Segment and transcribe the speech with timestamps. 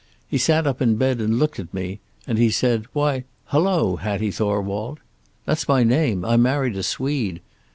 [0.27, 4.31] He sat up in bed and looked at me, and he said, 'Why, hello, Hattie
[4.31, 4.97] Thorwald.'
[5.45, 6.25] That's my name.
[6.25, 7.39] I married a Swede.